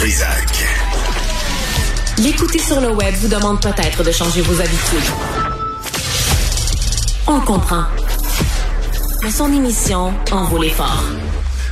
Du 0.00 0.06
Trisac. 0.06 0.64
L'écouter 2.22 2.58
sur 2.58 2.80
le 2.80 2.90
web 2.90 3.14
vous 3.16 3.28
demande 3.28 3.60
peut-être 3.60 4.02
de 4.02 4.10
changer 4.10 4.40
vos 4.40 4.58
habitudes. 4.58 5.10
On 7.26 7.40
comprend. 7.40 7.84
Mais 9.22 9.30
son 9.30 9.52
émission 9.52 10.14
en 10.32 10.44
vaut 10.44 10.62
l'effort. 10.62 11.04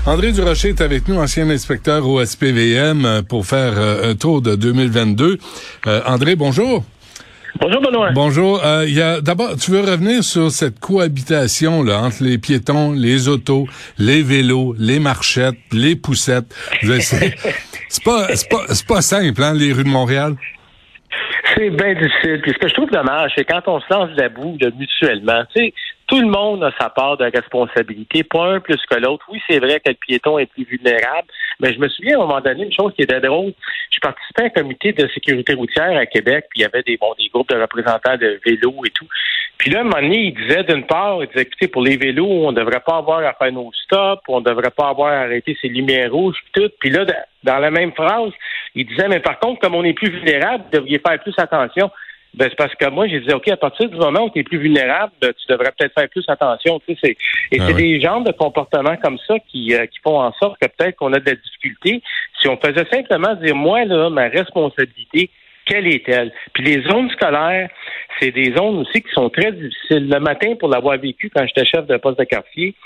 André 0.05 0.33
Durocher 0.33 0.71
est 0.71 0.81
avec 0.83 1.09
nous, 1.09 1.19
ancien 1.19 1.49
inspecteur 1.49 2.07
au 2.07 2.23
SPVM, 2.25 3.05
euh, 3.05 3.23
pour 3.23 3.47
faire 3.47 3.75
euh, 3.77 4.11
un 4.11 4.15
tour 4.15 4.43
de 4.43 4.57
2022. 4.57 5.39
Euh, 5.87 6.01
André, 6.07 6.37
bonjour. 6.37 6.85
Bonjour 7.61 7.81
Benoît. 7.83 8.11
Bonjour. 8.13 8.65
Euh, 8.65 8.85
il 8.87 8.95
y 8.95 9.03
a 9.03 9.21
d'abord, 9.21 9.57
tu 9.57 9.73
veux 9.73 9.81
revenir 9.81 10.23
sur 10.23 10.51
cette 10.51 10.79
cohabitation 10.79 11.83
là 11.83 12.01
entre 12.01 12.23
les 12.23 12.39
piétons, 12.39 12.93
les 12.93 13.29
autos, 13.29 13.67
les 13.99 14.23
vélos, 14.23 14.75
les 14.79 15.01
marchettes, 15.01 15.59
les 15.73 15.97
poussettes? 15.97 16.55
C'est 17.91 18.05
pas, 18.05 18.27
c'est 18.35 18.51
pas, 18.51 18.65
c'est 18.69 18.87
pas 18.87 19.01
simple, 19.01 19.43
hein, 19.43 19.55
les 19.55 19.73
rues 19.73 19.83
de 19.83 19.89
Montréal? 19.89 20.35
C'est 21.55 21.71
bien 21.71 21.95
difficile. 21.95 22.41
Puis 22.43 22.53
ce 22.53 22.59
que 22.59 22.69
je 22.69 22.75
trouve 22.75 22.91
dommage, 22.91 23.33
c'est 23.35 23.45
quand 23.45 23.63
on 23.67 23.81
se 23.81 23.87
lance 23.91 24.11
la 24.15 24.29
boue 24.29 24.59
de 24.61 24.71
mutuellement. 24.79 25.43
Tu 25.57 25.65
sais, 25.65 25.75
tout 26.09 26.21
le 26.21 26.27
monde 26.27 26.65
a 26.65 26.73
sa 26.81 26.89
part 26.89 27.19
de 27.19 27.25
responsabilité, 27.25 28.25
pas 28.25 28.47
un 28.47 28.61
plus 28.61 28.81
que 28.91 28.97
l'autre. 28.97 29.25
Oui, 29.31 29.41
c'est 29.49 29.59
vrai 29.59 29.79
que 29.79 29.91
le 29.91 29.95
piéton 29.95 30.39
est 30.39 30.47
plus 30.47 30.65
vulnérable, 30.65 31.29
mais 31.61 31.73
je 31.73 31.79
me 31.79 31.89
souviens 31.89 32.19
à 32.19 32.23
un 32.23 32.27
moment 32.27 32.41
donné 32.41 32.65
une 32.65 32.73
chose 32.73 32.95
qui 32.95 33.03
était 33.03 33.21
drôle. 33.21 33.53
Je 33.91 34.01
participais 34.01 34.45
à 34.45 34.47
un 34.47 34.49
comité 34.49 34.93
de 34.93 35.07
sécurité 35.09 35.53
routière 35.53 35.97
à 35.97 36.07
Québec, 36.07 36.47
puis 36.51 36.61
il 36.61 36.63
y 36.63 36.65
avait 36.65 36.83
des 36.83 36.97
bon 36.97 37.15
des 37.19 37.29
groupes 37.29 37.51
de 37.51 37.61
représentants 37.61 38.17
de 38.17 38.41
vélos 38.45 38.85
et 38.87 38.91
tout. 38.91 39.07
Puis 39.59 39.71
là, 39.71 39.79
à 39.79 39.81
un 39.83 39.85
moment 39.85 40.01
donné, 40.01 40.19
il 40.27 40.35
disait 40.35 40.65
d'une 40.65 40.87
part, 40.87 41.23
il 41.23 41.27
disait, 41.29 41.43
écoutez, 41.43 41.69
pour 41.69 41.83
les 41.83 41.97
vélos, 41.99 42.27
on 42.27 42.53
ne 42.53 42.57
devrait 42.57 42.81
pas 42.81 42.97
avoir 42.97 43.19
à 43.19 43.35
faire 43.35 43.53
nos 43.53 43.71
stops, 43.85 44.23
on 44.29 44.41
ne 44.41 44.45
devrait 44.45 44.71
pas 44.71 44.89
avoir 44.89 45.13
à 45.13 45.21
arrêter 45.23 45.59
ces 45.61 45.69
lumières 45.69 46.11
rouges, 46.11 46.39
tout. 46.55 46.71
Puis 46.81 46.91
là, 46.91 47.05
dans 47.43 47.59
la 47.59 47.71
même 47.71 47.93
phrase, 47.93 48.33
il 48.75 48.87
disait, 48.87 49.09
mais 49.09 49.21
par 49.21 49.39
contre, 49.41 49.61
comme 49.61 49.75
on 49.75 49.85
est 49.85 49.93
plus 49.93 50.11
vulnérable, 50.11 50.65
vous 50.65 50.79
devriez 50.79 51.01
faire 51.07 51.21
plus 51.21 51.35
attention. 51.37 51.91
Ben, 52.39 52.47
c'est 52.49 52.57
parce 52.57 52.75
que 52.77 52.89
moi, 52.89 53.09
j'ai 53.09 53.19
dit, 53.19 53.35
OK, 53.35 53.49
à 53.49 53.57
partir 53.57 53.89
du 53.89 53.97
moment 53.97 54.27
où 54.27 54.31
tu 54.31 54.39
es 54.39 54.45
plus 54.45 54.59
vulnérable, 54.59 55.13
ben, 55.21 55.33
tu 55.33 55.53
devrais 55.53 55.73
peut-être 55.77 55.93
faire 55.93 56.09
plus 56.09 56.25
attention. 56.29 56.81
Tu 56.87 56.95
sais, 56.97 57.17
et 57.51 57.59
Ah 57.61 57.65
c'est 57.67 57.75
oui. 57.75 57.95
des 57.95 58.01
genres 58.01 58.23
de 58.23 58.31
comportements 58.31 58.97
comme 58.97 59.19
ça 59.27 59.35
qui, 59.49 59.75
euh, 59.75 59.87
qui 59.87 59.99
font 60.05 60.21
en 60.21 60.33
sorte 60.35 60.57
que 60.61 60.69
peut-être 60.69 60.95
qu'on 60.95 61.13
a 61.15 61.19
de 61.19 61.31
la 61.31 61.35
difficulté. 61.35 62.01
Si 62.41 62.47
on 62.47 62.57
faisait 62.57 62.87
simplement 62.93 63.35
dire, 63.35 63.57
moi, 63.57 63.85
là, 63.85 64.09
ma 64.09 64.29
responsabilité, 64.29 65.31
quelle 65.67 65.89
est-elle? 65.89 66.33
Puis 66.53 66.63
les 66.63 66.83
zones 66.83 67.11
scolaires, 67.11 67.69
c'est 68.21 68.31
des 68.31 68.55
zones 68.55 68.79
aussi 68.79 69.03
qui 69.03 69.11
sont 69.13 69.31
très 69.31 69.51
difficiles. 69.51 70.09
Le 70.09 70.21
matin, 70.21 70.55
pour 70.61 70.69
l'avoir 70.69 70.97
vécu 70.97 71.31
quand 71.35 71.45
j'étais 71.45 71.65
chef 71.67 71.87
de 71.89 71.97
poste 71.97 72.21
de 72.21 72.25
quartier, 72.25 72.77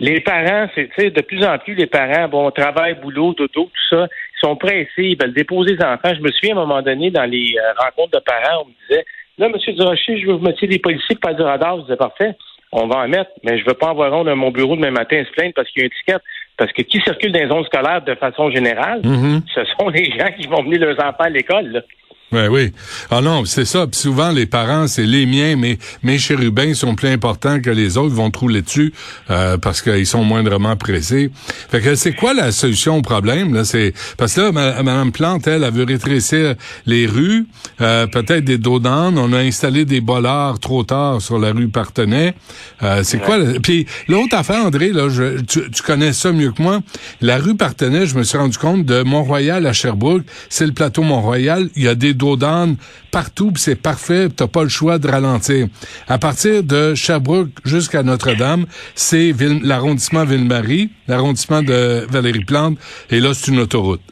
les 0.00 0.20
parents, 0.20 0.68
c'est 0.74 0.88
tu 0.88 1.02
sais, 1.02 1.10
de 1.10 1.20
plus 1.22 1.44
en 1.44 1.56
plus 1.58 1.74
les 1.74 1.86
parents, 1.86 2.28
bon, 2.28 2.50
travail, 2.50 2.96
boulot, 3.00 3.34
dodo, 3.34 3.48
tout 3.64 3.70
ça, 3.90 4.08
sont 4.40 4.56
pressés, 4.56 4.86
ils 4.98 5.18
veulent 5.20 5.34
déposer 5.34 5.76
les 5.76 5.84
enfants. 5.84 6.14
Je 6.14 6.20
me 6.20 6.30
souviens 6.30 6.56
à 6.56 6.60
un 6.60 6.66
moment 6.66 6.82
donné 6.82 7.10
dans 7.10 7.24
les 7.24 7.54
euh, 7.58 7.72
rencontres 7.78 8.18
de 8.18 8.24
parents, 8.24 8.64
on 8.64 8.68
me 8.68 8.74
disait 8.88 9.04
Là, 9.38 9.46
M. 9.46 9.74
Durocher, 9.74 10.18
je 10.20 10.26
veux 10.26 10.32
vous 10.34 10.44
mettiez 10.44 10.66
des 10.66 10.78
policiers 10.80 11.16
faire 11.24 11.34
du 11.36 11.42
radar. 11.42 11.76
Je 11.78 11.82
disais 11.82 11.96
parfait, 11.96 12.34
on 12.72 12.88
va 12.88 12.98
en 13.04 13.08
mettre, 13.08 13.30
mais 13.44 13.56
je 13.58 13.64
veux 13.64 13.74
pas 13.74 13.88
envoyer 13.92 14.10
dans 14.10 14.34
mon 14.36 14.50
bureau 14.50 14.74
demain 14.74 14.90
matin 14.90 15.22
se 15.24 15.30
plaindre 15.32 15.52
parce 15.54 15.68
qu'il 15.70 15.82
y 15.82 15.84
a 15.84 15.86
une 15.86 15.92
étiquette. 15.92 16.22
Parce 16.56 16.72
que 16.72 16.82
qui 16.82 17.00
circule 17.02 17.30
dans 17.30 17.38
les 17.40 17.48
zones 17.48 17.64
scolaires 17.64 18.02
de 18.02 18.14
façon 18.16 18.50
générale, 18.50 19.00
Mhm. 19.04 19.42
ce 19.54 19.64
sont 19.78 19.88
les 19.94 20.06
gens 20.06 20.26
qui 20.38 20.48
vont 20.48 20.62
venir 20.64 20.80
leurs 20.80 20.98
enfants 20.98 21.24
à 21.24 21.28
l'école. 21.30 21.84
Là. 22.32 22.38
Ouais, 22.38 22.48
oui. 22.48 22.72
Ah 23.10 23.20
non, 23.20 23.44
c'est 23.44 23.64
ça. 23.64 23.86
Souvent, 23.92 24.30
les 24.30 24.46
parents, 24.46 24.86
c'est 24.86 25.04
les 25.04 25.26
miens, 25.26 25.56
mais 25.56 25.78
mes 26.02 26.18
chérubins 26.18 26.74
sont 26.74 26.94
plus 26.94 27.08
importants 27.08 27.60
que 27.60 27.70
les 27.70 27.96
autres, 27.96 28.10
ils 28.10 28.16
vont 28.16 28.30
trouler 28.30 28.62
dessus 28.62 28.92
euh, 29.30 29.58
parce 29.58 29.82
qu'ils 29.82 30.06
sont 30.06 30.24
moindrement 30.24 30.76
pressés. 30.76 31.30
Fait 31.70 31.80
que 31.80 31.94
c'est 31.94 32.12
quoi 32.12 32.34
la 32.34 32.52
solution 32.52 32.98
au 32.98 33.02
problème? 33.02 33.54
Là? 33.54 33.64
C'est 33.64 33.92
Parce 34.16 34.34
que 34.34 34.40
là, 34.42 34.52
Mme 34.52 35.12
Plante, 35.12 35.46
elle, 35.46 35.64
elle 35.64 35.72
veut 35.72 35.84
rétrécir 35.84 36.54
les 36.86 37.06
rues, 37.06 37.46
euh, 37.80 38.06
peut-être 38.06 38.44
des 38.44 38.58
dos. 38.58 38.78
On 38.84 39.32
a 39.32 39.38
installé 39.38 39.84
des 39.84 40.00
bollards 40.00 40.60
trop 40.60 40.84
tard 40.84 41.20
sur 41.20 41.38
la 41.38 41.52
rue 41.52 41.68
Partenay. 41.68 42.34
Euh, 42.82 43.02
c'est 43.02 43.18
quoi? 43.18 43.38
Puis 43.62 43.86
l'autre 44.06 44.36
affaire, 44.36 44.64
André, 44.64 44.92
là, 44.92 45.08
je, 45.08 45.40
tu, 45.40 45.70
tu 45.70 45.82
connais 45.82 46.12
ça 46.12 46.32
mieux 46.32 46.52
que 46.52 46.62
moi. 46.62 46.80
La 47.20 47.38
rue 47.38 47.56
Partenay, 47.56 48.06
je 48.06 48.16
me 48.16 48.22
suis 48.22 48.38
rendu 48.38 48.56
compte, 48.56 48.84
de 48.84 49.02
Mont-Royal 49.02 49.66
à 49.66 49.72
Sherbrooke, 49.72 50.22
c'est 50.48 50.66
le 50.66 50.72
plateau 50.72 51.02
Mont-Royal. 51.02 51.68
Il 51.74 51.82
y 51.82 51.88
a 51.88 51.94
des 51.94 52.14
dos 52.18 52.36
d'âne 52.36 52.76
partout, 53.10 53.52
c'est 53.56 53.80
parfait. 53.80 54.28
T'as 54.28 54.48
pas 54.48 54.62
le 54.62 54.68
choix 54.68 54.98
de 54.98 55.08
ralentir. 55.08 55.66
À 56.08 56.18
partir 56.18 56.62
de 56.62 56.94
Sherbrooke 56.94 57.48
jusqu'à 57.64 58.02
Notre-Dame, 58.02 58.66
c'est 58.94 59.32
l'arrondissement 59.62 60.24
Ville-Marie, 60.24 60.90
l'arrondissement 61.06 61.62
de 61.62 62.04
Valérie-Plante, 62.10 62.78
et 63.10 63.20
là, 63.20 63.32
c'est 63.32 63.50
une 63.50 63.60
autoroute. 63.60 64.02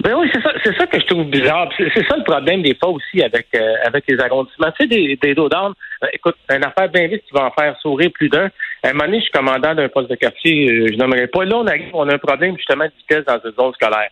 Ben 0.00 0.14
oui, 0.14 0.30
c'est 0.32 0.42
ça, 0.42 0.50
ça 0.78 0.86
que 0.86 1.00
je 1.00 1.06
trouve 1.06 1.24
bizarre. 1.24 1.68
C'est 1.78 2.06
ça 2.06 2.16
le 2.16 2.24
problème 2.24 2.62
des 2.62 2.74
fois 2.74 2.90
aussi 2.90 3.22
avec 3.22 3.46
euh, 3.54 3.74
avec 3.84 4.04
les 4.06 4.20
arrondissements. 4.20 4.70
Tu 4.78 4.88
sais, 4.88 5.16
des, 5.20 5.34
dos 5.34 5.48
d'âne, 5.48 5.72
euh, 6.04 6.08
écoute, 6.12 6.36
une 6.50 6.64
affaire 6.64 6.88
bien 6.90 7.06
vite 7.08 7.22
qui 7.26 7.32
va 7.32 7.46
en 7.46 7.50
faire 7.50 7.76
sourire 7.80 8.10
plus 8.12 8.28
d'un. 8.28 8.50
À 8.82 8.90
un 8.90 8.92
moment 8.92 9.06
donné, 9.06 9.18
je 9.18 9.22
suis 9.22 9.32
commandant 9.32 9.74
d'un 9.74 9.88
poste 9.88 10.10
de 10.10 10.16
quartier, 10.16 10.70
euh, 10.70 10.88
je 10.92 10.96
nommerai 10.98 11.26
pas. 11.28 11.44
Là, 11.44 11.56
on 11.56 11.66
arrive, 11.66 11.90
on 11.94 12.08
a 12.08 12.14
un 12.14 12.18
problème 12.18 12.56
justement 12.58 12.84
de 12.84 12.92
vitesse 12.98 13.24
dans 13.24 13.40
une 13.42 13.54
zone 13.56 13.72
scolaire. 13.72 14.10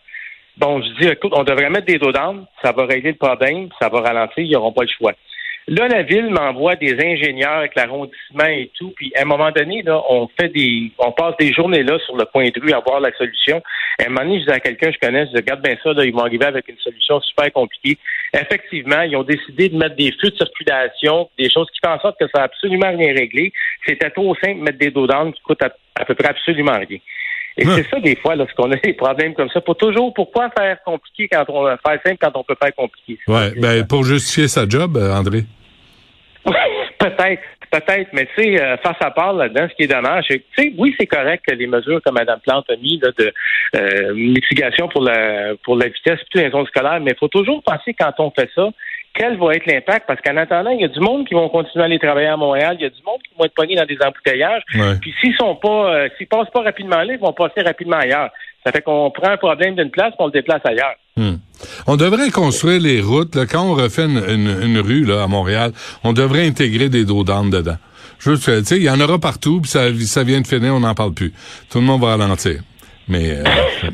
Bon, 0.57 0.81
je 0.81 0.87
dis, 1.01 1.07
écoute, 1.09 1.33
on 1.35 1.43
devrait 1.43 1.69
mettre 1.69 1.87
des 1.87 1.97
dos 1.97 2.13
d'âne, 2.13 2.45
ça 2.63 2.71
va 2.71 2.85
régler 2.85 3.11
le 3.11 3.17
problème, 3.17 3.67
ça 3.79 3.89
va 3.89 3.99
ralentir, 3.99 4.43
ils 4.43 4.51
n'auront 4.51 4.71
pas 4.71 4.83
le 4.83 4.89
choix. 4.89 5.11
Là, 5.67 5.87
la 5.87 6.03
ville 6.03 6.29
m'envoie 6.29 6.75
des 6.75 6.93
ingénieurs 6.93 7.57
avec 7.57 7.73
l'arrondissement 7.75 8.45
et 8.45 8.69
tout, 8.77 8.93
puis 8.95 9.11
à 9.17 9.23
un 9.23 9.25
moment 9.25 9.49
donné, 9.51 9.81
là, 9.81 9.99
on 10.09 10.29
fait 10.39 10.49
des, 10.49 10.91
on 10.99 11.11
passe 11.11 11.35
des 11.39 11.51
journées 11.51 11.81
là 11.81 11.97
sur 12.05 12.15
le 12.15 12.23
point 12.25 12.49
de 12.49 12.61
rue 12.61 12.71
à 12.71 12.79
voir 12.85 12.99
la 12.99 13.11
solution. 13.17 13.63
À 13.99 14.05
un 14.05 14.09
moment 14.09 14.21
donné, 14.21 14.41
je 14.41 14.45
dis 14.45 14.51
à 14.51 14.59
quelqu'un 14.59 14.91
que 14.91 14.93
je 14.93 14.99
connais, 14.99 15.25
je 15.25 15.31
dis, 15.31 15.37
regarde 15.37 15.63
bien 15.63 15.75
ça, 15.83 15.91
là, 15.91 16.05
ils 16.05 16.13
vont 16.13 16.19
arriver 16.19 16.45
avec 16.45 16.67
une 16.69 16.77
solution 16.77 17.19
super 17.19 17.51
compliquée. 17.51 17.97
Effectivement, 18.31 19.01
ils 19.01 19.17
ont 19.17 19.23
décidé 19.23 19.69
de 19.69 19.75
mettre 19.75 19.95
des 19.95 20.11
flux 20.11 20.29
de 20.29 20.37
circulation, 20.37 21.29
des 21.37 21.49
choses 21.49 21.67
qui 21.71 21.79
font 21.83 21.93
en 21.93 21.99
sorte 21.99 22.19
que 22.19 22.27
ça 22.27 22.39
n'a 22.39 22.43
absolument 22.43 22.95
rien 22.95 23.13
réglé. 23.13 23.51
C'était 23.85 24.11
trop 24.11 24.35
simple 24.35 24.59
de 24.59 24.63
mettre 24.63 24.77
des 24.77 24.91
dos 24.91 25.07
d'âne 25.07 25.33
qui 25.33 25.41
coûtent 25.41 25.63
à, 25.63 25.73
à 25.95 26.05
peu 26.05 26.13
près 26.13 26.29
absolument 26.29 26.77
rien. 26.77 26.99
Et 27.57 27.65
Ouais. 27.65 27.73
c'est 27.75 27.89
ça, 27.89 27.99
des 27.99 28.15
fois, 28.17 28.35
lorsqu'on 28.35 28.71
a 28.71 28.75
des 28.83 28.93
problèmes 28.93 29.33
comme 29.33 29.49
ça. 29.49 29.61
Pour 29.61 29.77
toujours, 29.77 30.13
pourquoi 30.13 30.49
faire 30.57 30.77
compliqué 30.83 31.27
quand 31.31 31.45
on 31.49 31.65
faire 31.65 31.99
simple 32.05 32.17
quand 32.19 32.35
on 32.35 32.43
peut 32.43 32.55
faire 32.61 32.75
compliqué? 32.75 33.17
Ouais, 33.27 33.51
ben, 33.57 33.85
pour 33.87 34.03
justifier 34.03 34.47
sa 34.47 34.67
job, 34.67 34.97
euh, 34.97 35.13
André. 35.13 35.43
peut-être, 36.99 37.41
peut-être, 37.71 38.09
mais 38.13 38.27
tu 38.35 38.43
sais, 38.43 38.61
euh, 38.61 38.77
face 38.77 38.97
à 38.99 39.11
part 39.11 39.33
là-dedans, 39.33 39.67
ce 39.69 39.75
qui 39.75 39.83
est 39.83 39.93
dommage, 39.93 40.25
c'est 40.27 40.39
que, 40.39 40.43
tu 40.55 40.63
sais, 40.63 40.73
oui, 40.77 40.95
c'est 40.99 41.07
correct 41.07 41.43
que 41.47 41.55
les 41.55 41.67
mesures 41.67 42.01
que 42.05 42.11
Mme 42.11 42.39
Plante 42.41 42.69
a 42.69 42.75
mis 42.75 42.99
là, 42.99 43.09
de 43.17 43.33
euh, 43.75 44.13
mitigation 44.13 44.87
pour 44.89 45.01
la 45.03 45.53
pour 45.63 45.75
la 45.75 45.87
vitesse, 45.87 46.19
plutôt 46.29 46.45
les 46.45 46.51
zones 46.51 46.67
scolaires, 46.67 46.99
mais 47.01 47.11
il 47.11 47.17
faut 47.17 47.27
toujours 47.27 47.63
penser 47.63 47.93
quand 47.93 48.13
on 48.19 48.31
fait 48.31 48.49
ça, 48.53 48.69
quel 49.15 49.37
va 49.37 49.53
être 49.53 49.65
l'impact, 49.65 50.05
parce 50.07 50.19
qu'en 50.21 50.35
attendant, 50.37 50.71
il 50.71 50.81
y 50.81 50.85
a 50.85 50.87
du 50.89 50.99
monde 50.99 51.27
qui 51.27 51.33
vont 51.33 51.47
continuer 51.49 51.83
à 51.83 51.85
aller 51.85 51.99
travailler 51.99 52.27
à 52.27 52.37
Montréal, 52.37 52.75
il 52.79 52.83
y 52.83 52.85
a 52.85 52.89
du 52.89 53.01
monde 53.05 53.19
qui 53.23 53.31
vont 53.37 53.45
être 53.45 53.53
pognés 53.55 53.75
dans 53.75 53.85
des 53.85 53.97
embouteillages, 54.05 54.61
Ouais. 54.75 54.95
puis 55.01 55.13
s'ils 55.21 55.35
sont 55.35 55.55
pas, 55.55 55.93
euh, 55.95 56.09
s'ils 56.17 56.27
passent 56.27 56.49
pas 56.53 56.61
rapidement 56.63 56.97
là, 57.01 57.13
ils 57.13 57.19
vont 57.19 57.33
passer 57.33 57.61
rapidement 57.61 57.97
ailleurs. 57.97 58.29
Ça 58.65 58.71
fait 58.71 58.81
qu'on 58.81 59.11
prend 59.11 59.29
un 59.31 59.37
problème 59.37 59.75
d'une 59.75 59.91
place, 59.91 60.13
qu'on 60.17 60.25
le 60.25 60.31
déplace 60.31 60.61
ailleurs. 60.65 60.95
Hmm. 61.17 61.35
On 61.87 61.95
devrait 61.97 62.29
construire 62.31 62.81
les 62.81 62.99
routes. 62.99 63.35
Là, 63.35 63.45
quand 63.45 63.63
on 63.63 63.73
refait 63.75 64.05
une, 64.05 64.17
une- 64.27 64.61
une 64.63 64.79
rue 64.79 65.05
là, 65.05 65.23
à 65.23 65.27
Montréal, 65.27 65.71
on 66.03 66.13
devrait 66.13 66.45
intégrer 66.47 66.89
des 66.89 67.05
dos 67.05 67.23
d'âne 67.23 67.49
dedans. 67.51 67.77
Juste, 68.19 68.43
tu 68.45 68.63
sais, 68.65 68.77
il 68.77 68.83
y 68.83 68.89
en 68.89 68.99
aura 68.99 69.19
partout, 69.19 69.61
puis 69.61 69.69
ça, 69.69 69.93
ça 70.05 70.23
vient 70.23 70.41
de 70.41 70.47
finir, 70.47 70.73
on 70.73 70.79
n'en 70.79 70.95
parle 70.95 71.13
plus. 71.13 71.31
Tout 71.69 71.77
le 71.79 71.83
monde 71.85 72.01
va 72.01 72.15
ralentir. 72.15 72.61
Mais 73.07 73.31
euh, 73.37 73.43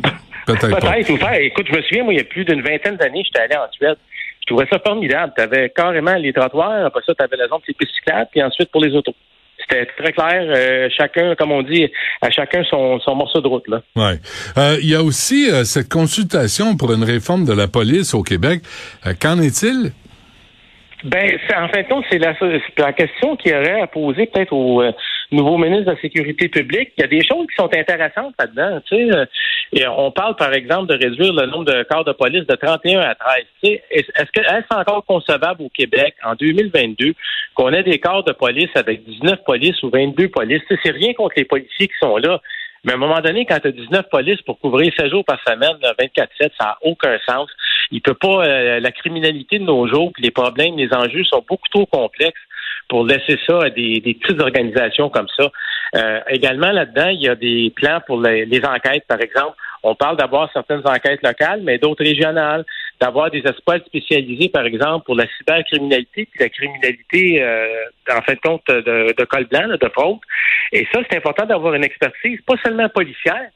peut-être 0.46 0.70
pas. 0.80 0.80
Peut-être, 0.92 1.10
ou 1.12 1.18
faire. 1.18 1.34
Écoute, 1.40 1.68
je 1.70 1.76
me 1.76 1.82
souviens, 1.82 2.04
moi, 2.06 2.14
il 2.14 2.18
y 2.18 2.22
a 2.22 2.24
plus 2.24 2.46
d'une 2.46 2.62
vingtaine 2.62 2.96
d'années, 2.96 3.24
j'étais 3.26 3.40
allé 3.40 3.56
en 3.56 3.70
Suède. 3.74 3.98
Je 4.42 4.48
trouvais 4.48 4.68
ça 4.72 4.80
formidable. 4.80 5.34
Tu 5.36 5.42
avais 5.44 5.70
carrément 5.70 6.16
les 6.16 6.34
trottoirs, 6.34 6.86
après 6.86 7.02
ça, 7.06 7.14
tu 7.16 7.24
avais 7.24 7.38
la 7.38 7.48
zone 7.48 7.60
des 7.68 7.74
pistes 7.74 7.94
cyclables, 7.96 8.28
puis 8.32 8.42
ensuite 8.44 8.72
pour 8.72 8.82
les 8.84 8.94
autos. 8.96 9.16
C'était 9.60 9.86
très 9.86 10.12
clair. 10.12 10.44
euh, 10.48 10.90
chacun, 10.98 11.36
comme 11.36 11.52
on 11.52 11.62
dit, 11.62 11.88
à 12.22 12.32
chacun 12.32 12.64
son, 12.64 13.00
son 13.00 13.16
morceau 13.16 13.42
de 13.42 13.48
route. 13.48 13.68
Là. 13.68 13.82
Ouais. 13.96 14.16
Euh, 14.58 14.78
Il 14.82 14.90
y 14.90 14.96
a 14.96 15.04
aussi 15.04 15.50
euh, 15.52 15.64
cette 15.64 15.88
consultation 15.90 16.76
pour 16.76 16.92
une 16.92 17.04
réforme 17.04 17.46
de 17.46 17.54
la 17.54 17.68
police 17.68 18.14
au 18.16 18.24
Québec. 18.24 18.62
Qu'en 19.22 19.40
est-il? 19.40 19.92
Ben, 21.04 21.38
en 21.58 21.68
fin 21.70 21.82
de 21.82 21.88
compte, 21.88 22.06
c'est 22.12 22.20
la, 22.20 22.36
la 22.78 22.94
question 22.94 23.36
qu'il 23.36 23.52
y 23.52 23.56
aurait 23.56 23.82
à 23.82 23.88
poser 23.88 24.28
peut-être 24.28 24.54
au, 24.54 24.82
euh, 24.82 24.92
nouveau 25.32 25.58
ministre 25.58 25.86
de 25.86 25.92
la 25.92 26.02
Sécurité 26.02 26.50
publique. 26.50 26.92
Il 26.98 27.02
y 27.02 27.04
a 27.04 27.08
des 27.08 27.24
choses 27.26 27.48
qui 27.48 27.56
sont 27.56 27.70
intéressantes 27.74 28.34
là-dedans. 28.40 28.82
Tu 28.88 29.10
sais, 29.10 29.28
et 29.74 29.88
on 29.88 30.12
parle, 30.12 30.36
par 30.36 30.54
exemple, 30.54 30.88
de 30.88 31.02
réduire 31.02 31.34
le 31.34 31.46
nombre 31.46 31.66
de 31.66 31.84
corps 31.84 32.04
de 32.04 32.12
police 32.12 32.46
de 32.46 32.56
31 32.56 33.00
à 33.00 33.16
13. 33.16 33.46
Tu 33.64 33.70
sais, 33.70 33.84
est-ce 33.92 34.32
que 34.32 34.42
est-ce 34.42 34.76
encore 34.76 35.06
concevable 35.06 35.64
au 35.64 35.70
Québec 35.70 36.16
en 36.24 36.36
2022 36.36 37.14
qu'on 37.56 37.72
ait 37.72 37.84
des 37.84 38.00
corps 38.00 38.24
de 38.24 38.34
police 38.34 38.70
avec 38.76 39.04
19 39.06 39.44
polices 39.46 39.82
ou 39.84 39.90
22 39.90 40.28
polices? 40.30 40.62
Tu 40.68 40.76
sais, 40.76 40.82
c'est 40.84 40.92
rien 40.92 41.14
contre 41.14 41.36
les 41.38 41.46
policiers 41.46 41.88
qui 41.88 41.98
sont 42.00 42.18
là. 42.18 42.42
Mais 42.84 42.94
à 42.94 42.96
un 42.96 43.00
moment 43.00 43.22
donné, 43.22 43.46
quand 43.46 43.60
tu 43.60 43.68
as 43.68 43.72
19 43.72 44.10
polices 44.10 44.42
pour 44.42 44.60
couvrir 44.60 44.92
16 44.98 45.12
jours 45.12 45.24
par 45.24 45.40
semaine, 45.48 45.78
24-7, 46.00 46.28
ça 46.40 46.50
n'a 46.60 46.78
aucun 46.82 47.18
sens. 47.28 47.50
Il 47.92 48.02
peut 48.02 48.16
pas. 48.16 48.46
Euh, 48.46 48.80
la 48.80 48.92
criminalité 48.92 49.60
de 49.60 49.64
nos 49.64 49.88
jours, 49.88 50.12
les 50.18 50.32
problèmes, 50.32 50.76
les 50.78 50.92
enjeux 50.94 51.24
sont 51.26 51.46
beaucoup 51.48 51.70
trop 51.70 51.86
complexes 51.86 52.42
pour 52.92 53.06
laisser 53.06 53.40
ça 53.48 53.64
à 53.64 53.70
des, 53.70 54.02
petites 54.02 54.42
organisations 54.42 55.10
comme 55.10 55.30
ça. 55.38 55.50
Euh, 55.96 56.20
également, 56.28 56.72
là-dedans, 56.72 57.08
il 57.08 57.22
y 57.22 57.30
a 57.30 57.36
des 57.36 57.72
plans 57.74 58.02
pour 58.06 58.20
les, 58.22 58.62
enquêtes, 58.66 59.06
par 59.08 59.22
exemple. 59.22 59.56
On 59.82 59.96
parle 59.96 60.18
d'avoir 60.18 60.52
certaines 60.52 60.86
enquêtes 60.86 61.24
locales, 61.24 61.62
mais 61.64 61.78
d'autres 61.78 62.04
régionales, 62.04 62.66
d'avoir 63.00 63.32
des 63.32 63.44
espoirs 63.46 63.80
spécialisés, 63.86 64.50
par 64.50 64.66
exemple, 64.66 65.06
pour 65.06 65.16
la 65.16 65.26
cybercriminalité, 65.38 66.28
puis 66.30 66.40
la 66.42 66.50
criminalité, 66.50 67.42
euh, 67.42 67.86
en 68.10 68.36
compte 68.44 68.68
de, 68.68 69.16
de 69.18 69.24
col 69.24 69.46
blanc, 69.46 69.70
de 69.70 69.90
fraude. 69.96 70.20
Et 70.74 70.86
ça, 70.94 71.00
c'est 71.10 71.16
important 71.16 71.46
d'avoir 71.46 71.74
une 71.76 71.86
expertise, 71.86 72.42
pas 72.46 72.56
seulement 72.62 72.90
policière, 72.90 73.48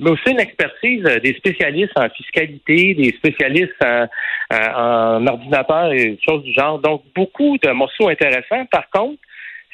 mais 0.00 0.10
aussi 0.10 0.30
une 0.30 0.40
expertise 0.40 1.04
euh, 1.06 1.20
des 1.20 1.34
spécialistes 1.34 1.96
en 1.96 2.08
fiscalité, 2.10 2.94
des 2.94 3.14
spécialistes 3.16 3.72
en, 3.84 4.06
en, 4.50 5.26
ordinateur 5.26 5.92
et 5.92 6.18
choses 6.26 6.42
du 6.42 6.52
genre. 6.52 6.78
Donc, 6.78 7.02
beaucoup 7.14 7.56
de 7.58 7.70
morceaux 7.70 8.08
intéressants. 8.08 8.66
Par 8.66 8.88
contre, 8.90 9.18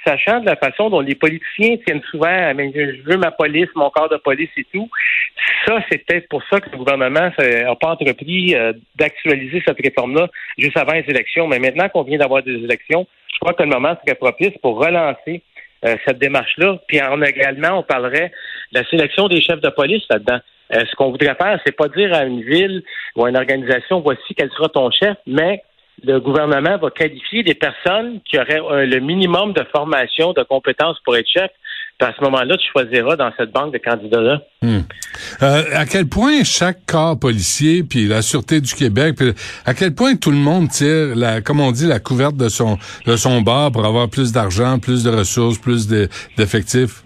sachant 0.07 0.41
de 0.41 0.47
la 0.47 0.57
façon 0.57 0.91
dont 0.91 1.01
les 1.01 1.15
politiciens 1.15 1.77
tiennent 1.85 2.03
souvent 2.11 2.27
à 2.27 2.53
je 2.53 3.03
veux 3.03 3.17
ma 3.17 3.31
police, 3.31 3.69
mon 3.75 3.91
corps 3.91 4.09
de 4.09 4.17
police 4.17 4.51
et 4.57 4.67
tout. 4.73 4.89
Ça, 5.67 5.79
c'est 5.91 5.99
peut-être 6.05 6.29
pour 6.29 6.43
ça 6.49 6.61
que 6.61 6.71
le 6.71 6.79
gouvernement 6.79 7.31
n'a 7.39 7.77
pas 7.77 7.91
entrepris 7.91 8.55
euh, 8.55 8.73
d'actualiser 8.97 9.63
cette 9.67 9.81
réforme-là 9.81 10.29
juste 10.57 10.77
avant 10.77 10.93
les 10.93 11.05
élections. 11.09 11.47
Mais 11.49 11.59
maintenant 11.59 11.89
qu'on 11.89 12.03
vient 12.03 12.19
d'avoir 12.19 12.43
des 12.43 12.55
élections, 12.55 13.07
je 13.33 13.39
crois 13.39 13.55
que 13.55 13.63
le 13.63 13.69
moment 13.69 13.97
serait 14.05 14.17
propice 14.17 14.57
pour 14.63 14.79
relancer 14.79 15.43
euh, 15.85 15.97
cette 16.07 16.19
démarche-là. 16.19 16.79
Puis 16.89 17.01
en 17.01 17.21
également, 17.23 17.79
on 17.79 17.83
parlerait 17.83 18.33
de 18.73 18.79
la 18.79 18.85
sélection 18.89 19.29
des 19.29 19.41
chefs 19.41 19.61
de 19.61 19.71
police 19.71 20.05
là-dedans. 20.11 20.41
Euh, 20.75 20.85
ce 20.89 20.95
qu'on 20.95 21.11
voudrait 21.11 21.35
faire, 21.35 21.59
c'est 21.65 21.77
pas 21.77 21.89
dire 21.89 22.15
à 22.15 22.25
une 22.25 22.43
ville 22.43 22.83
ou 23.17 23.25
à 23.25 23.31
une 23.31 23.37
organisation, 23.37 24.01
voici 24.01 24.35
quel 24.37 24.51
sera 24.51 24.69
ton 24.69 24.91
chef, 24.91 25.17
mais 25.27 25.63
le 26.05 26.21
gouvernement 26.21 26.79
va 26.79 26.91
qualifier 26.91 27.43
des 27.43 27.55
personnes 27.55 28.21
qui 28.29 28.39
auraient 28.39 28.61
euh, 28.61 28.87
le 28.87 29.01
minimum 29.01 29.53
de 29.53 29.65
formation, 29.75 30.33
de 30.33 30.43
compétences 30.43 30.99
pour 31.05 31.17
être 31.17 31.29
chef 31.29 31.51
à 32.03 32.13
ce 32.17 32.25
moment-là, 32.25 32.57
tu 32.57 32.67
choisiras 32.73 33.17
dans 33.17 33.31
cette 33.37 33.53
banque 33.53 33.73
de 33.73 33.79
candidats-là. 33.79 34.41
Hmm. 34.63 34.81
Euh, 35.43 35.63
à 35.75 35.87
quel 35.87 36.07
point 36.07 36.45
chaque 36.45 36.87
corps 36.87 37.19
policier, 37.19 37.83
puis 37.83 38.07
la 38.07 38.23
Sûreté 38.23 38.61
du 38.61 38.75
Québec, 38.75 39.15
puis 39.17 39.33
à 39.67 39.75
quel 39.75 39.95
point 39.95 40.17
tout 40.17 40.31
le 40.31 40.37
monde 40.37 40.69
tire, 40.69 41.15
la, 41.15 41.41
comme 41.41 41.61
on 41.61 41.73
dit, 41.73 41.87
la 41.87 42.01
couverte 42.01 42.37
de 42.37 42.49
son, 42.49 42.79
de 43.07 43.17
son 43.17 43.43
bar 43.43 43.73
pour 43.73 43.85
avoir 43.85 44.09
plus 44.09 44.33
d'argent, 44.33 44.79
plus 44.79 45.05
de 45.05 45.11
ressources, 45.11 45.59
plus 45.59 45.89
d'effectifs? 46.37 47.03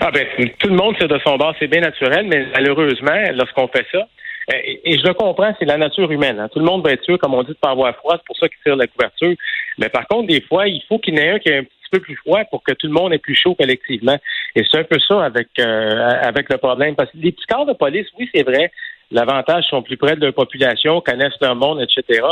ah 0.00 0.10
ben, 0.10 0.26
tout 0.58 0.68
le 0.68 0.74
monde 0.74 0.96
tire 0.96 1.08
de 1.08 1.20
son 1.24 1.36
bar, 1.36 1.54
c'est 1.60 1.68
bien 1.68 1.80
naturel, 1.80 2.26
mais 2.26 2.46
malheureusement, 2.52 3.20
lorsqu'on 3.34 3.68
fait 3.68 3.86
ça, 3.92 4.08
euh, 4.50 4.56
et, 4.84 4.98
je 4.98 5.06
le 5.06 5.14
comprends, 5.14 5.54
c'est 5.58 5.64
la 5.64 5.76
nature 5.76 6.10
humaine. 6.10 6.40
Hein. 6.40 6.48
Tout 6.52 6.58
le 6.58 6.64
monde 6.64 6.84
va 6.84 6.92
être 6.92 7.04
sûr, 7.04 7.18
comme 7.18 7.34
on 7.34 7.42
dit, 7.42 7.52
de 7.52 7.58
pas 7.60 7.70
avoir 7.70 7.94
froid, 7.96 8.14
c'est 8.16 8.26
pour 8.26 8.36
ça 8.36 8.48
qu'il 8.48 8.58
tire 8.64 8.76
la 8.76 8.86
couverture. 8.86 9.34
Mais 9.78 9.88
par 9.88 10.06
contre, 10.08 10.26
des 10.26 10.40
fois, 10.42 10.66
il 10.66 10.82
faut 10.88 10.98
qu'il 10.98 11.14
y 11.14 11.18
en 11.18 11.22
ait 11.22 11.30
un 11.30 11.38
qui 11.38 11.48
ait 11.50 11.58
un 11.58 11.64
peu 11.92 12.00
plus 12.00 12.16
froid 12.16 12.44
pour 12.50 12.62
que 12.64 12.72
tout 12.72 12.86
le 12.86 12.92
monde 12.92 13.12
ait 13.12 13.18
plus 13.18 13.36
chaud 13.36 13.54
collectivement. 13.54 14.18
Et 14.56 14.62
c'est 14.68 14.78
un 14.78 14.84
peu 14.84 14.98
ça 15.06 15.24
avec 15.24 15.48
euh, 15.58 16.20
avec 16.22 16.48
le 16.48 16.58
problème. 16.58 16.96
Parce 16.96 17.10
que 17.12 17.18
les 17.18 17.32
petits 17.32 17.46
corps 17.46 17.66
de 17.66 17.74
police, 17.74 18.06
oui, 18.18 18.28
c'est 18.34 18.42
vrai, 18.42 18.72
l'avantage 19.10 19.64
sont 19.66 19.82
plus 19.82 19.96
près 19.96 20.16
de 20.16 20.22
leur 20.22 20.34
population, 20.34 21.00
connaissent 21.00 21.40
leur 21.40 21.54
monde, 21.54 21.80
etc. 21.80 22.22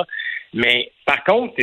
Mais 0.55 0.91
par 1.05 1.23
contre, 1.25 1.55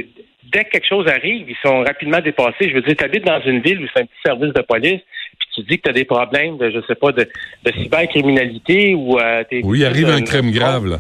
dès 0.52 0.64
que 0.64 0.70
quelque 0.70 0.88
chose 0.88 1.08
arrive, 1.08 1.50
ils 1.50 1.58
sont 1.62 1.80
rapidement 1.80 2.22
dépassés. 2.22 2.70
Je 2.70 2.76
veux 2.76 2.82
dire, 2.82 2.96
tu 2.96 3.04
habites 3.04 3.26
dans 3.26 3.42
une 3.42 3.60
ville 3.60 3.82
où 3.82 3.88
c'est 3.94 4.02
un 4.02 4.06
petit 4.06 4.22
service 4.26 4.54
de 4.54 4.62
police, 4.62 5.02
puis 5.40 5.48
tu 5.56 5.62
dis 5.64 5.78
que 5.78 5.84
tu 5.84 5.90
as 5.90 5.94
des 5.94 6.06
problèmes 6.06 6.58
de, 6.58 6.70
je 6.70 6.80
sais 6.88 6.96
pas, 6.96 7.12
de, 7.12 7.28
de 7.66 7.72
cybercriminalité 7.74 8.96
ou... 8.96 9.20
Euh, 9.20 9.44
oui, 9.64 9.80
il 9.80 9.86
arrive 9.86 10.10
un 10.10 10.22
crime 10.22 10.52
grave, 10.52 10.86
là. 10.86 10.98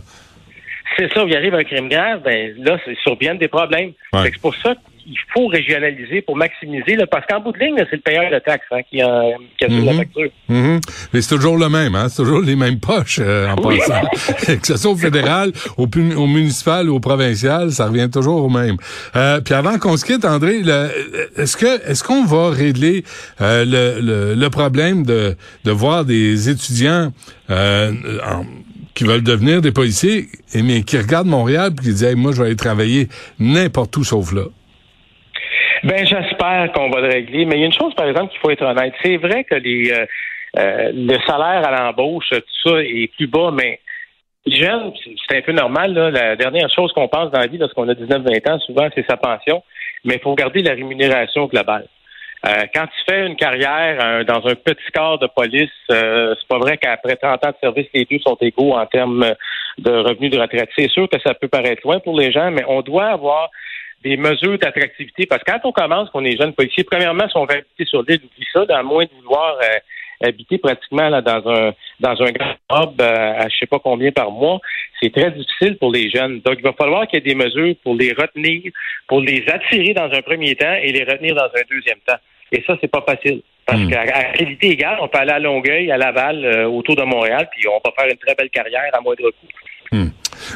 C'est 0.98 1.14
ça, 1.14 1.24
il 1.28 1.36
arrive 1.36 1.54
un 1.54 1.64
crime 1.64 1.90
grave, 1.90 2.24
ben 2.24 2.56
là, 2.58 2.80
c'est 2.84 2.98
surviennent 3.00 3.38
des 3.38 3.48
problèmes. 3.48 3.94
C'est 4.14 4.42
pour 4.42 4.56
ça 4.56 4.74
il 5.10 5.18
faut 5.34 5.48
régionaliser 5.48 6.22
pour 6.22 6.36
maximiser, 6.36 6.98
parce 7.10 7.26
qu'en 7.28 7.40
bout 7.40 7.54
de 7.54 7.60
ligne, 7.60 7.78
c'est 7.90 7.96
le 7.96 8.02
payeur 8.02 8.30
de 8.30 8.40
taxes 8.40 8.66
hein, 8.72 8.82
qui, 8.90 9.02
a, 9.02 9.24
qui 9.58 9.66
a 9.66 9.68
la 9.70 9.94
mhm. 9.94 9.98
facture. 9.98 10.30
Mhm. 10.50 10.80
Mais 11.14 11.22
c'est 11.22 11.36
toujours 11.36 11.58
le 11.58 11.70
même, 11.70 11.96
hein? 11.96 12.10
c'est 12.10 12.24
toujours 12.24 12.42
les 12.42 12.56
mêmes 12.56 12.80
poches 12.80 13.20
euh, 13.22 13.50
en 13.50 13.56
passant. 13.56 14.02
que 14.62 14.68
ce 14.68 14.76
soit 14.76 14.92
au 14.92 14.98
fédéral, 14.98 15.52
au, 15.78 15.86
au, 15.86 16.28
municipal 16.28 16.90
ou 16.90 16.96
au 16.96 17.00
provincial, 17.00 17.72
ça 17.72 17.88
revient 17.88 18.10
toujours 18.12 18.44
au 18.44 18.50
même. 18.50 18.76
Euh, 19.16 19.40
puis 19.40 19.54
avant 19.54 19.78
qu'on 19.80 19.96
se 19.96 20.04
quitte, 20.04 20.26
André, 20.26 20.62
est-ce 21.38 21.56
que 21.56 21.90
est-ce 21.90 22.04
qu'on 22.04 22.26
va 22.26 22.50
régler 22.50 23.04
euh, 23.42 23.64
le, 23.66 24.02
le, 24.02 24.36
le, 24.36 24.50
problème 24.50 25.06
de, 25.06 25.36
de 25.64 25.72
voir 25.72 26.04
des 26.04 26.50
étudiants 26.50 27.14
euh, 27.50 27.92
qui 28.94 29.06
veulent 29.06 29.24
devenir 29.24 29.62
des 29.62 29.72
policiers, 29.72 30.28
mais 30.56 30.84
qui 30.84 30.98
regardent 30.98 31.28
Montréal 31.28 31.72
et 31.72 31.82
qui 31.82 31.94
disent 31.94 32.16
moi 32.16 32.32
je 32.34 32.42
vais 32.42 32.48
aller 32.48 32.56
travailler 32.56 33.08
n'importe 33.40 33.96
où 33.96 34.04
sauf 34.04 34.34
là? 34.34 34.44
Ben, 35.88 36.06
j'espère 36.06 36.74
qu'on 36.74 36.90
va 36.90 37.00
le 37.00 37.08
régler. 37.08 37.46
Mais 37.46 37.56
il 37.56 37.60
y 37.62 37.64
a 37.64 37.68
une 37.68 37.72
chose, 37.72 37.94
par 37.96 38.10
exemple, 38.10 38.32
qu'il 38.32 38.42
faut 38.42 38.50
être 38.50 38.66
honnête. 38.66 38.94
C'est 39.02 39.16
vrai 39.16 39.46
que 39.46 39.56
les 39.56 39.90
euh, 39.94 40.06
euh, 40.60 40.92
le 40.94 41.18
salaire 41.26 41.66
à 41.66 41.72
l'embauche, 41.72 42.30
tout 42.30 42.70
ça 42.70 42.82
est 42.82 43.10
plus 43.16 43.28
bas, 43.28 43.52
mais 43.54 43.80
jeune, 44.46 44.92
c'est 45.30 45.38
un 45.38 45.42
peu 45.42 45.54
normal. 45.54 45.94
Là. 45.94 46.12
La 46.12 46.36
dernière 46.36 46.70
chose 46.70 46.92
qu'on 46.92 47.08
pense 47.08 47.32
dans 47.32 47.40
la 47.40 47.48
vie 47.48 47.58
lorsqu'on 47.58 47.88
a 47.88 47.94
19-20 47.94 48.52
ans, 48.52 48.60
souvent, 48.60 48.90
c'est 48.94 49.06
sa 49.10 49.16
pension. 49.16 49.64
Mais 50.04 50.16
il 50.16 50.20
faut 50.20 50.32
regarder 50.32 50.62
la 50.62 50.72
rémunération 50.72 51.46
globale. 51.46 51.88
Euh, 52.46 52.66
quand 52.76 52.86
tu 52.88 53.04
fais 53.10 53.26
une 53.26 53.38
carrière 53.38 54.26
dans 54.26 54.46
un 54.46 54.56
petit 54.56 54.92
corps 54.94 55.20
de 55.20 55.28
police, 55.34 55.72
c'est 55.88 56.48
pas 56.50 56.58
vrai 56.58 56.78
qu'après 56.78 57.16
30 57.16 57.46
ans 57.46 57.50
de 57.50 57.56
service, 57.62 57.88
les 57.94 58.04
deux 58.04 58.20
sont 58.20 58.38
égaux 58.42 58.74
en 58.74 58.86
termes 58.88 59.26
de 59.78 59.92
revenus 59.92 60.32
de 60.32 60.40
retraite. 60.40 60.70
C'est 60.78 60.90
sûr 60.90 61.08
que 61.08 61.20
ça 61.22 61.34
peut 61.34 61.48
paraître 61.48 61.82
loin 61.86 62.00
pour 62.00 62.20
les 62.20 62.34
gens, 62.34 62.52
mais 62.52 62.64
on 62.68 62.82
doit 62.82 63.08
avoir 63.08 63.50
des 64.04 64.18
mesures 64.18 64.58
d'attractivité. 64.58 65.26
Parce 65.26 65.44
que 65.44 65.52
quand 65.52 65.60
on 65.64 65.72
commence, 65.72 66.10
qu'on 66.10 66.24
est 66.24 66.38
jeune 66.38 66.54
policier, 66.54 66.84
premièrement, 66.84 67.28
si 67.28 67.38
on 67.38 67.46
veut 67.46 67.58
habiter 67.58 67.86
sur 67.86 68.04
l'île, 68.04 68.22
oublie 68.24 68.48
ça, 68.54 68.66
dans 68.66 68.84
moins 68.84 69.06
de 69.06 69.10
vouloir 69.22 69.58
euh, 69.62 70.28
habiter 70.28 70.58
pratiquement 70.58 71.10
là, 71.10 71.22
dans 71.22 71.48
un 71.48 71.74
dans 72.00 72.22
un 72.22 72.32
grand 72.32 72.56
hub 72.72 73.02
euh, 73.02 73.34
à 73.40 73.50
je 73.50 73.58
sais 73.58 73.66
pas 73.66 73.80
combien 73.80 74.12
par 74.12 74.32
mois, 74.32 74.60
c'est 75.02 75.12
très 75.12 75.32
difficile 75.32 75.78
pour 75.78 75.92
les 75.92 76.10
jeunes. 76.10 76.42
Donc, 76.42 76.56
il 76.58 76.64
va 76.64 76.74
falloir 76.74 77.08
qu'il 77.08 77.20
y 77.20 77.22
ait 77.22 77.34
des 77.34 77.36
mesures 77.36 77.76
pour 77.84 77.96
les 77.96 78.14
retenir, 78.14 78.72
pour 79.08 79.22
les 79.22 79.44
attirer 79.48 79.94
dans 79.94 80.12
un 80.12 80.22
premier 80.22 80.56
temps 80.56 80.76
et 80.82 80.92
les 80.92 81.04
retenir 81.04 81.36
dans 81.36 81.46
un 81.46 81.64
deuxième 81.70 82.00
temps. 82.06 82.20
Et 82.52 82.64
ça, 82.66 82.78
c'est 82.80 82.92
pas 82.92 83.04
facile. 83.08 83.42
Parce 83.66 83.82
hmm. 83.82 83.90
qu'à 83.90 84.24
qualité 84.32 84.72
égale, 84.72 84.98
on 85.02 85.10
peut 85.10 85.18
aller 85.18 85.32
à 85.32 85.40
Longueuil, 85.40 85.92
à 85.92 85.98
Laval, 85.98 86.46
euh, 86.46 86.68
autour 86.68 86.96
de 86.96 87.04
Montréal, 87.04 87.50
puis 87.52 87.68
on 87.68 87.82
va 87.84 87.94
faire 87.98 88.10
une 88.10 88.18
très 88.18 88.34
belle 88.34 88.50
carrière 88.50 88.90
à 88.94 89.02
moindre 89.02 89.30
coût. 89.30 89.48
Hmm. 89.92 90.08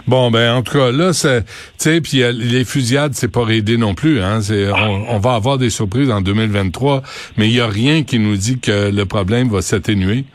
Bon, 0.08 0.32
ben 0.32 0.54
en 0.54 0.62
tout 0.62 0.78
cas, 0.78 0.92
là, 0.92 1.14
c'est, 1.14 1.44
tu 1.44 1.52
sais, 1.78 2.02
puis 2.02 2.24
les 2.34 2.66
fusillades, 2.66 3.14
c'est 3.14 3.32
pas 3.32 3.48
aidé 3.50 3.78
non 3.78 3.96
plus. 3.96 4.22
Hein, 4.22 4.40
on, 5.10 5.20
va 5.20 5.34
avoir 5.34 5.58
des 5.58 5.70
surprises 5.70 6.10
en 6.10 6.22
2023, 6.22 7.02
mais 7.38 7.48
il 7.48 7.56
y 7.56 7.62
a 7.62 7.68
rien 7.68 8.04
qui 8.04 8.20
nous 8.20 8.36
dit 8.36 8.60
que 8.60 8.92
le 8.92 9.06
problème 9.06 9.50
va 9.50 9.62
s'atténuer. 9.62 10.26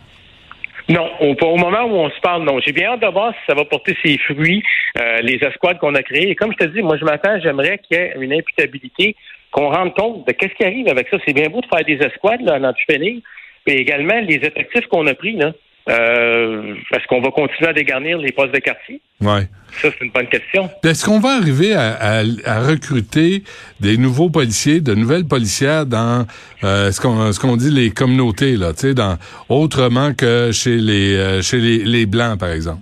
Non, 0.88 1.10
au, 1.20 1.56
moment 1.56 1.84
où 1.84 1.96
on 1.96 2.10
se 2.10 2.20
parle, 2.20 2.44
non. 2.44 2.60
J'ai 2.64 2.72
bien 2.72 2.92
hâte 2.92 3.00
de 3.00 3.08
voir 3.08 3.32
si 3.32 3.40
ça 3.48 3.54
va 3.54 3.64
porter 3.64 3.96
ses 4.04 4.18
fruits, 4.18 4.62
euh, 4.98 5.18
les 5.20 5.38
escouades 5.42 5.78
qu'on 5.78 5.94
a 5.96 6.02
créées. 6.02 6.30
Et 6.30 6.36
comme 6.36 6.52
je 6.52 6.64
te 6.64 6.72
dis, 6.72 6.80
moi, 6.80 6.96
je 6.96 7.04
m'attends, 7.04 7.40
j'aimerais 7.42 7.78
qu'il 7.78 7.96
y 7.96 8.00
ait 8.00 8.14
une 8.20 8.32
imputabilité, 8.32 9.16
qu'on 9.50 9.70
rende 9.70 9.94
compte 9.94 10.26
de 10.28 10.32
qu'est-ce 10.32 10.54
qui 10.54 10.64
arrive 10.64 10.88
avec 10.88 11.08
ça. 11.08 11.16
C'est 11.26 11.32
bien 11.32 11.48
beau 11.48 11.60
de 11.60 11.66
faire 11.66 11.84
des 11.84 12.04
escouades, 12.06 12.42
là, 12.42 12.60
en 12.62 12.72
finir, 12.88 13.20
mais 13.66 13.74
également 13.74 14.20
les 14.20 14.36
effectifs 14.36 14.86
qu'on 14.86 15.06
a 15.08 15.14
pris, 15.14 15.32
là. 15.32 15.52
Euh, 15.88 16.74
est-ce 16.92 17.06
qu'on 17.06 17.20
va 17.20 17.30
continuer 17.30 17.70
à 17.70 17.72
dégarnir 17.72 18.18
les 18.18 18.32
postes 18.32 18.52
de 18.52 18.58
quartier? 18.58 19.00
Ouais. 19.20 19.48
Ça, 19.70 19.88
c'est 19.90 20.04
une 20.04 20.10
bonne 20.10 20.26
question. 20.26 20.68
Est-ce 20.82 21.04
qu'on 21.04 21.20
va 21.20 21.36
arriver 21.36 21.74
à, 21.74 22.22
recruter 22.60 23.44
des 23.80 23.96
nouveaux 23.96 24.28
policiers, 24.28 24.80
de 24.80 24.94
nouvelles 24.94 25.26
policières 25.26 25.86
dans 25.86 26.26
euh, 26.64 26.90
ce 26.90 27.00
qu'on 27.00 27.32
ce 27.32 27.38
qu'on 27.38 27.56
dit 27.56 27.70
les 27.70 27.90
communautés, 27.90 28.56
là, 28.56 28.72
tu 28.72 28.80
sais, 28.80 28.94
dans 28.94 29.16
autrement 29.48 30.12
que 30.12 30.50
chez 30.52 30.76
les 30.76 31.14
euh, 31.14 31.42
chez 31.42 31.58
les, 31.58 31.78
les 31.78 32.06
blancs, 32.06 32.38
par 32.40 32.50
exemple? 32.50 32.80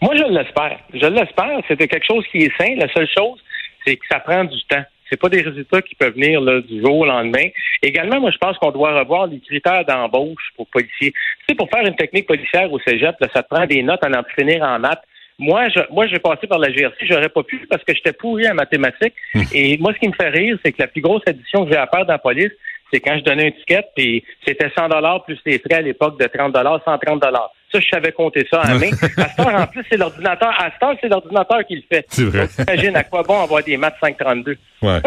Moi, 0.00 0.14
je 0.16 0.24
l'espère. 0.32 0.78
Je 0.92 1.06
l'espère. 1.06 1.58
C'était 1.66 1.88
quelque 1.88 2.06
chose 2.06 2.24
qui 2.30 2.38
est 2.38 2.52
sain. 2.58 2.74
La 2.76 2.92
seule 2.92 3.08
chose, 3.08 3.40
c'est 3.84 3.96
que 3.96 4.04
ça 4.08 4.20
prend 4.20 4.44
du 4.44 4.62
temps. 4.68 4.84
C'est 5.14 5.20
pas 5.20 5.28
des 5.28 5.42
résultats 5.42 5.80
qui 5.80 5.94
peuvent 5.94 6.14
venir 6.14 6.40
là, 6.40 6.60
du 6.60 6.80
jour 6.80 6.98
au 6.98 7.06
lendemain. 7.06 7.46
Également, 7.82 8.18
moi, 8.18 8.32
je 8.32 8.38
pense 8.38 8.58
qu'on 8.58 8.72
doit 8.72 8.98
revoir 8.98 9.28
les 9.28 9.38
critères 9.38 9.84
d'embauche 9.84 10.42
pour 10.56 10.66
policiers. 10.66 11.12
Tu 11.12 11.44
sais, 11.48 11.54
pour 11.54 11.70
faire 11.70 11.86
une 11.86 11.94
technique 11.94 12.26
policière 12.26 12.72
au 12.72 12.80
cégep, 12.80 13.14
là, 13.20 13.28
ça 13.32 13.44
te 13.44 13.48
prend 13.48 13.64
des 13.64 13.80
notes 13.84 14.02
à 14.02 14.08
en 14.08 14.24
finir 14.36 14.64
en 14.64 14.80
maths. 14.80 15.04
Moi, 15.38 15.68
je, 15.68 15.78
moi, 15.92 16.08
j'ai 16.08 16.18
passé 16.18 16.48
par 16.48 16.58
la 16.58 16.72
GRC, 16.72 16.96
j'aurais 17.02 17.28
pas 17.28 17.44
pu 17.44 17.64
parce 17.70 17.84
que 17.84 17.94
j'étais 17.94 18.12
pourri 18.12 18.50
en 18.50 18.54
mathématiques. 18.54 19.14
Hmm. 19.34 19.42
Et 19.52 19.78
moi, 19.78 19.92
ce 19.94 20.00
qui 20.00 20.08
me 20.08 20.14
fait 20.14 20.30
rire, 20.30 20.58
c'est 20.64 20.72
que 20.72 20.82
la 20.82 20.88
plus 20.88 21.00
grosse 21.00 21.22
addition 21.28 21.64
que 21.64 21.70
j'ai 21.70 21.78
à 21.78 21.86
faire 21.86 22.06
dans 22.06 22.14
la 22.14 22.18
police, 22.18 22.50
c'est 22.92 22.98
quand 22.98 23.16
je 23.16 23.22
donnais 23.22 23.46
un 23.46 23.50
ticket, 23.52 23.84
puis 23.94 24.24
c'était 24.44 24.70
100 24.76 24.88
dollars 24.88 25.24
plus 25.24 25.38
les 25.46 25.60
frais 25.60 25.76
à 25.76 25.80
l'époque 25.80 26.18
de 26.18 26.26
30 26.26 26.52
dollars, 26.52 26.80
130 26.84 27.22
dollars. 27.22 27.52
Ça, 27.74 27.80
je 27.80 27.88
savais 27.88 28.12
compter 28.12 28.46
ça 28.48 28.62
en 28.62 28.78
main. 28.78 28.90
À 29.16 29.28
cette 29.28 29.40
heure, 29.40 29.54
en 29.54 29.66
plus, 29.66 29.84
c'est 29.90 29.96
l'ordinateur. 29.96 30.48
À 30.48 30.66
heure, 30.66 30.96
c'est 31.00 31.08
l'ordinateur 31.08 31.58
qui 31.66 31.74
le 31.74 31.82
fait. 31.90 32.06
C'est 32.08 32.24
vrai. 32.24 32.42
Donc, 32.42 32.68
imagine 32.68 32.96
à 32.96 33.02
quoi 33.02 33.22
bon 33.24 33.42
avoir 33.42 33.64
des 33.64 33.76
maths 33.76 33.96
532. 34.00 34.56
Ouais. 34.82 35.00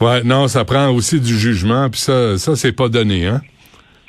ouais, 0.00 0.22
non, 0.24 0.48
ça 0.48 0.64
prend 0.64 0.88
aussi 0.88 1.20
du 1.20 1.38
jugement, 1.38 1.88
puis 1.88 2.00
ça, 2.00 2.36
ça 2.38 2.56
c'est 2.56 2.72
pas 2.72 2.88
donné, 2.88 3.26
hein? 3.26 3.40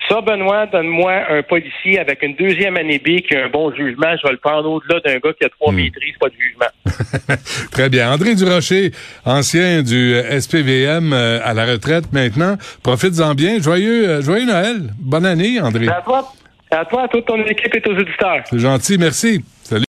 Ça, 0.09 0.21
Benoît, 0.21 0.65
donne-moi 0.65 1.13
un 1.29 1.43
policier 1.43 1.99
avec 1.99 2.23
une 2.23 2.33
deuxième 2.35 2.77
année 2.77 2.97
B 2.97 3.21
qui 3.21 3.35
a 3.35 3.45
un 3.45 3.49
bon 3.49 3.71
jugement. 3.75 4.07
Je 4.17 4.25
vais 4.25 4.31
le 4.33 4.39
prendre 4.39 4.67
au-delà 4.67 4.99
d'un 5.01 5.19
gars 5.19 5.33
qui 5.39 5.45
a 5.45 5.49
trois 5.49 5.71
maîtrises, 5.71 6.15
pas 6.19 6.29
de 6.29 6.33
jugement. 6.33 7.37
Très 7.71 7.89
bien. 7.89 8.11
André 8.11 8.33
Durocher, 8.33 8.91
ancien 9.23 9.83
du 9.83 10.15
SPVM 10.39 11.13
euh, 11.13 11.39
à 11.43 11.53
la 11.53 11.65
retraite 11.65 12.11
maintenant. 12.11 12.55
Profites-en 12.81 13.35
bien. 13.35 13.61
Joyeux, 13.61 14.09
euh, 14.09 14.21
joyeux 14.23 14.47
Noël. 14.47 14.93
Bonne 14.97 15.27
année, 15.27 15.59
André. 15.61 15.87
À 15.87 16.01
toi, 16.01 16.33
à 16.71 16.85
toi, 16.85 17.03
à 17.03 17.07
toute 17.07 17.25
ton 17.25 17.43
équipe 17.45 17.73
et 17.73 17.89
aux 17.89 17.97
auditeurs. 17.97 18.43
C'est 18.49 18.59
gentil. 18.59 18.97
Merci. 18.97 19.43
Salut. 19.63 19.77